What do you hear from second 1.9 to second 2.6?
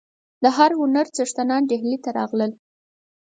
ته راغلل.